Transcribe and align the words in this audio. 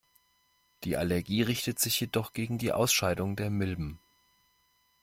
Die 0.83 0.97
Allergie 0.97 1.43
richtet 1.43 1.77
sich 1.77 1.99
jedoch 1.99 2.33
gegen 2.33 2.57
die 2.57 2.73
Ausscheidungen 2.73 3.35
der 3.35 3.51
Milben. 3.51 3.99